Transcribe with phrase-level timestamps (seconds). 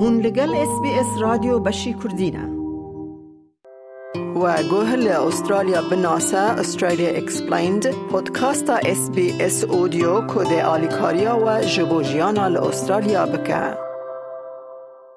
[0.00, 2.48] هون لگل اس بی اس رادیو بشی کردینه
[4.42, 12.42] و گوه استرالیا بناسا استرالیا اکسپلیند پودکاستا اس بی اس اودیو کده آلیکاریا و جبوجیانا
[12.42, 13.76] استرالیا بکه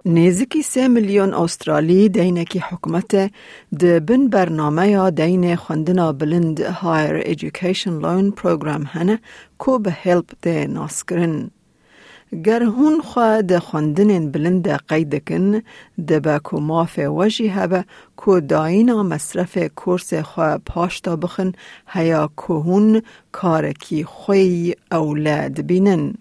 [0.05, 3.31] نزدیکی سه میلیون استرالی دینکی حکومت
[3.79, 9.19] ده بن برنامه یا دین خوندنا بلند هایر ایژوکیشن لون پروگرام هنه
[9.57, 11.51] کو به هلپ ده ناسکرن.
[12.33, 15.61] گر هون خواه ده خوندن بلند قید کن
[16.07, 17.85] ده با کو ماف وجی هبه
[18.15, 21.51] کو داینا مصرف کورس خواه پاشتا بخن
[21.87, 26.13] هیا کو هون کارکی خوی اولاد بینن.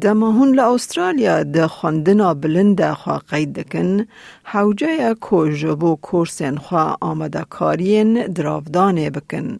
[0.00, 4.06] دماهون لأسترالیا ده خواندنا بلند خوا قید دکن
[4.44, 9.58] حوجه کو جبو کورسن خوا آمده کارین دراودانه بکن.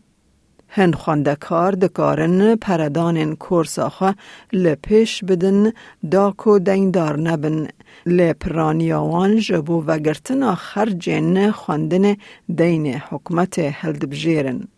[0.69, 4.13] هن خواندکار دکارن پردان کورس خوا
[4.53, 5.73] لپیش بدن
[6.13, 7.67] دا کو دیندار نبن
[8.07, 12.17] لپرانیاوان جبو وگرتنا خرجین خواندن
[12.57, 14.69] دین حکمت هلد بجیرن.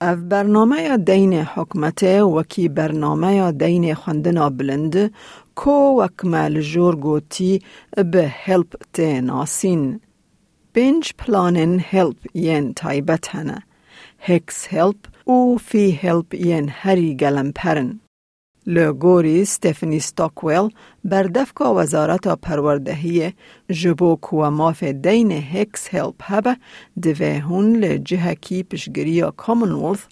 [0.00, 5.10] اف برنامه دین حکمت وکی برنامه دین خواندنا بلند
[5.54, 7.62] کو وکمل جور گوتی
[8.12, 10.00] به هلپ تی ناسین.
[10.74, 13.62] بینج پلانن هلپ ین تایبت هنه.
[14.28, 18.00] هکس هلپ او فی هلپ ین هری گلم پرن.
[18.66, 20.68] لگوری ستفنی ستاکویل
[21.04, 23.32] بردفکا وزارت پروردهی
[23.70, 26.56] جبو کوا ماف دین هکس هلپ هبه
[27.02, 30.02] دوه هون لجهه کی پشگری کامنولث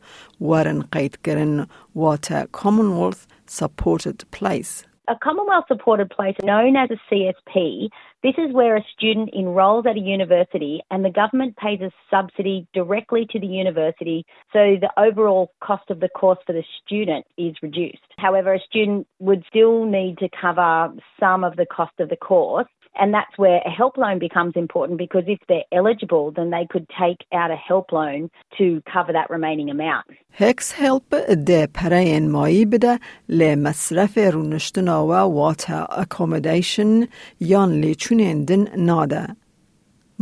[0.40, 4.84] ورن قید کرن واتا کامنولث supported place.
[5.06, 7.90] A Commonwealth supported place known as a CSP,
[8.22, 12.66] this is where a student enrolls at a university and the government pays a subsidy
[12.72, 17.54] directly to the university so the overall cost of the course for the student is
[17.62, 17.98] reduced.
[18.16, 22.66] However, a student would still need to cover some of the cost of the course
[22.99, 26.87] and that's where a help loan becomes important because if they're eligible, then they could
[26.89, 30.05] take out a help loan to cover that remaining amount.
[30.31, 31.15] Hex Help
[31.47, 32.99] ده پرین مایی بده
[33.29, 37.07] لمصرف رونشتنا و واتا accommodation
[37.39, 39.35] یان لیچونندن ناده.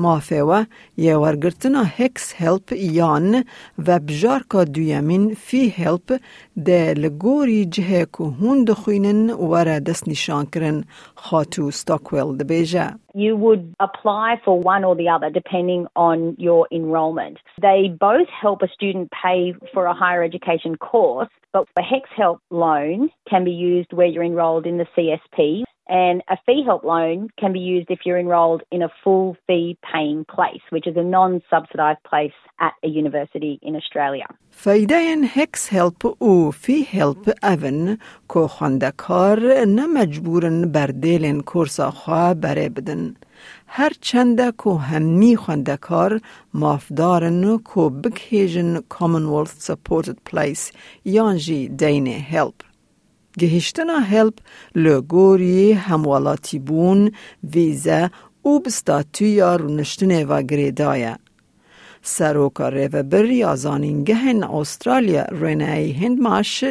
[0.02, 0.64] مافوا
[0.98, 3.44] یه ورگرتنا هکس هلپ یان
[3.88, 6.20] و بجار کا دویمین فی هلپ
[6.66, 10.84] ده لگوری جه که هون دخوینن ورا دست نشان کرن
[11.16, 12.90] خاتو ستاکویل ده بیجه.
[13.16, 17.38] You would apply for one or the other depending on your enrolment.
[17.68, 19.42] They both help a student pay
[19.74, 24.30] for a higher education course, but a HEX Help loan can be used where you're
[24.32, 28.64] enrolled in the CSP and a fee help loan can be used if you're enrolled
[28.72, 33.60] in a full fee paying place, which is a non subsidised place at a university
[33.62, 34.28] in Australia.
[34.52, 43.16] فایده هکس هلپ او فی هلپ اون کو خواندکار نمجبورن بردیلن کورسا خواه بره بدن.
[43.68, 46.20] هر چند کو همی خواندکار
[46.54, 50.74] مافدارن کو بکهیجن Commonwealth Supported Place
[51.06, 52.54] یانجی دین هلپ.
[53.39, 54.37] Gehiștena help
[54.77, 57.01] le gorî hemwelatîbûn,
[57.45, 58.03] vîze
[58.45, 61.15] û bi statuya rûniştinê ve girêda ye.
[62.03, 66.65] Seroka Rêvebir ya Zanîngehên Austral,ya Renee Hindmaş.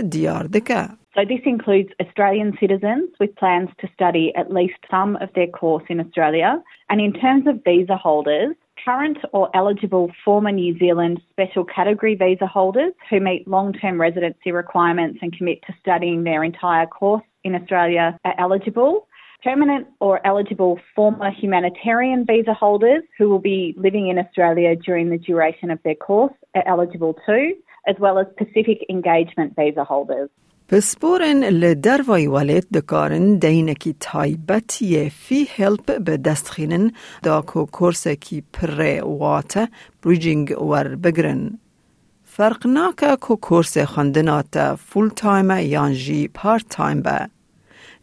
[1.16, 5.86] So this includes Australian citizens with plans to study at least some of their course
[5.90, 6.64] in Australia.
[6.90, 8.56] And in terms of visa holders,
[8.86, 14.52] current or eligible former New Zealand special category visa holders who meet long term residency
[14.52, 19.08] requirements and commit to studying their entire course in Australia are eligible.
[19.44, 25.18] Permanent or eligible former humanitarian visa holders who will be living in Australia during the
[25.18, 27.56] duration of their course are eligible too,
[27.88, 30.30] as well as Pacific Engagement visa holders.
[30.72, 36.92] بسپورن لدروای والد دکارن دینکی تایبتی فی هلپ به دستخینن
[37.24, 39.68] دا کو کورس کی پر واتا
[40.04, 41.60] بریجینگ ور بگرن.
[42.26, 47.28] فرق ناکه کو کورس خواندنات فول تایم یانجی پارت تایم با.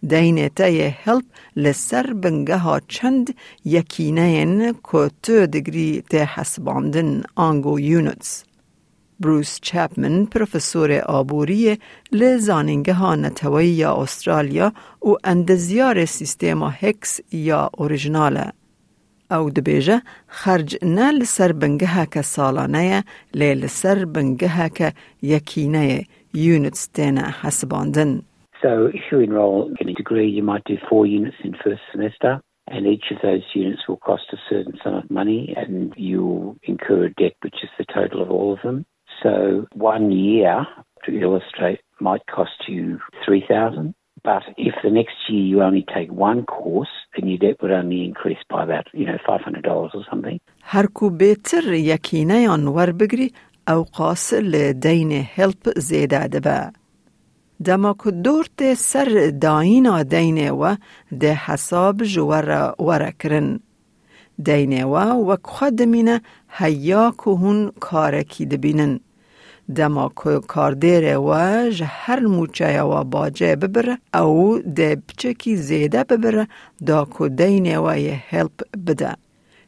[0.09, 1.25] دین تای هلپ
[1.56, 8.48] لسر بنگه ها چند یکینین کو تو دگری ته حسباندن آنگو یونتس.
[9.20, 11.79] بروس چپمن پروفسور آبوری
[12.12, 14.73] لزانینگه ها نتوی یا استرالیا
[15.03, 18.53] و اندزیار سیستم هکس یا اوریجناله.
[19.31, 23.05] او دبیجه خرج نه لسر بنگه که سالانه
[23.35, 24.93] لی لسر بنگه که
[25.23, 26.05] یکینه
[26.35, 28.23] یونتس تینه حسباندن.
[28.62, 32.41] So if you enroll in a degree, you might do four units in first semester.
[32.71, 37.06] and each of those units will cost a certain sum of money and you'll incur
[37.06, 38.85] a debt which is the total of all of them.
[39.24, 40.65] So one year,
[41.06, 43.94] to illustrate, might cost you 3000
[44.24, 48.06] But if the next year you only take one course, then your debt would only
[48.06, 50.39] increase by about, you know, $500 or something.
[50.62, 53.31] هر کو بهتر یکینه آن ور بگری
[53.68, 56.71] او قاصل دین هلپ زیده دبه.
[57.65, 60.75] دما که دورت سر داینا دین و
[61.19, 63.60] ده حساب جوار ور کرن.
[64.44, 64.95] دین و
[65.31, 69.00] وک خود مینه هیا که هون کارکی دبینن.
[69.76, 71.32] دما که کاردیر و
[71.85, 76.49] هر موچه و باجه ببره او ده بچکی زیده ببره
[76.87, 77.88] دا که دین و
[78.31, 79.12] هلپ بده.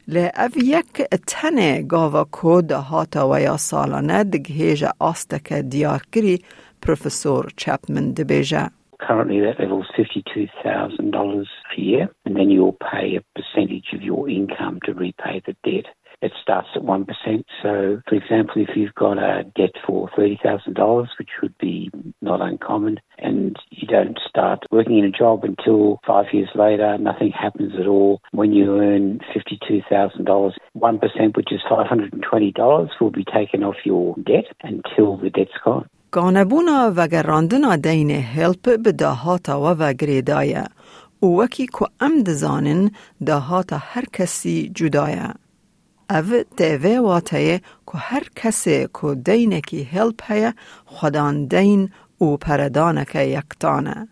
[0.07, 6.39] لی او یک تنه گاوا کود هاتا و یا سالانه دگهیج آستک دیار کری
[6.81, 8.69] پروفسور چپمن دبیجه.
[9.07, 11.45] Currently, that level is $52,000
[11.77, 15.87] a year, and then you'll pay a percentage of your income to repay the debt.
[16.22, 17.06] It starts at 1%.
[17.62, 21.90] So, for example, if you've got a debt for $30,000, which would be
[22.22, 27.32] not uncommon, and you don't start working in a job until five years later, nothing
[27.32, 28.20] happens at all.
[28.32, 35.18] When you earn $52,000, 1%, which is $520, will be taken off your debt until
[35.18, 35.86] the debt's gone.
[36.10, 40.64] گانبونا و گراندنا دین هلپ به داهاتا و و گریدایه
[41.22, 42.90] و وکی که ام دزانن
[43.26, 45.34] داهاتا هر کسی جدایه.
[46.15, 50.53] او تیوه واتایه که هر کسی که دینکی هلپ هیه
[50.85, 51.89] خودان دین
[52.21, 54.07] و پردانک یکتانه.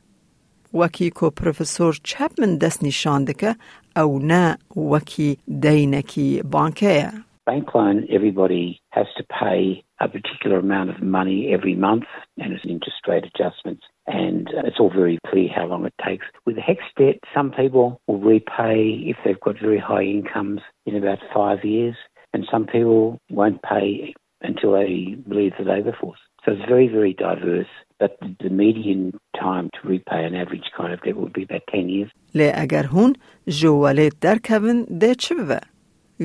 [0.74, 3.56] وکی که پروفسور چپمن دست نشانده که
[3.98, 7.10] او نه وکی دینکی بانکه.
[7.50, 8.66] Bank loan, everybody
[8.98, 12.09] has to pay a particular amount of money every month
[12.39, 13.85] and it's interest rate adjustments.
[14.07, 16.27] And it's all very clear how long it takes.
[16.47, 18.79] With the HEX debt, some people will repay
[19.11, 21.97] if they've got very high incomes in about five years,
[22.33, 26.19] and some people won't pay until they leave the labour force.
[26.45, 27.73] So it's very, very diverse.
[27.99, 29.03] But the median
[29.41, 32.11] time to repay an average kind of debt would be about 10 years.
[32.35, 33.13] لی اگر هون
[33.49, 35.59] جوالت در کبن ده چه بوه؟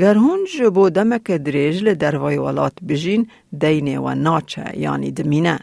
[0.00, 3.26] گر هون جبو دمک دریج لدروای ولات بجین
[3.60, 5.58] دین و ناچه یعنی دمینه.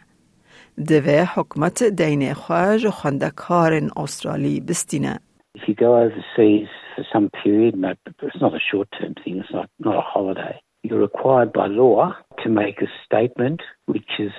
[0.88, 5.20] دوه حکمت دین خواج خندکار استرالی بستینه.
[5.58, 7.74] If you go overseas for some period,
[8.24, 10.56] it's not a short-term thing, it's not, not a holiday.
[10.84, 14.36] You're required by law to make a statement which is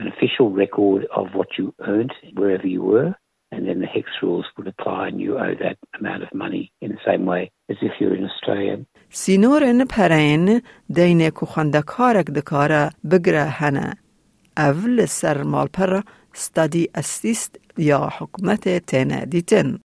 [0.00, 3.10] an official record of what you earned wherever you were,
[3.52, 6.88] and then the HEX rules would apply and you owe that amount of money in
[6.92, 8.74] the same way as if you're in Australia.
[9.16, 10.62] سینورن پرین
[10.94, 13.94] دین کو خندکارک دکاره بگره هنه.
[14.56, 16.00] اول سر مال پر
[16.32, 19.78] ستادی اسیست یا حکمت تنه دیتن.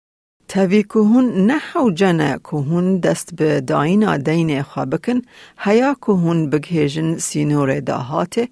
[0.47, 5.21] تاوی که هون نه حو جنه که هون دست به داینا دین خوابکن
[5.57, 8.49] هیا که هون بگهیجن سینور داهات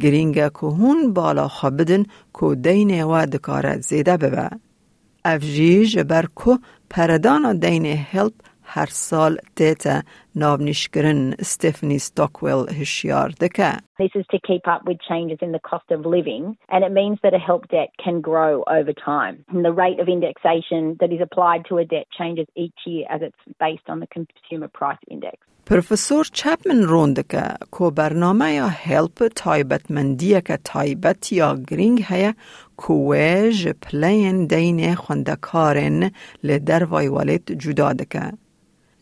[0.00, 2.02] گرینگه که هون بالا خوابدن
[2.40, 4.50] که دین و دکاره زیده ببه.
[5.24, 6.58] افجی جبر که
[6.90, 8.32] پردانا دین هلپ
[8.63, 10.01] هر سال دیتا
[10.35, 13.71] نابنیشگرن ستیفنی ستاکویل هشیار دکه.
[13.99, 16.43] This is to keep up with changes in the cost of living,
[16.73, 19.35] and it means that a help debt can grow over time.
[19.51, 23.19] And the rate of indexation that is applied to a debt changes each year as
[23.27, 25.37] it's based on the Consumer Price Index.
[25.65, 27.43] پروفسور چپمن روندکه
[27.77, 32.33] که برنامه یا هلپ تایبت مندیه که تایبت یا گرینگ هیا
[32.77, 36.11] کویج پلین دین خوندکارن
[36.43, 38.31] لدر وایوالت جدا دکه.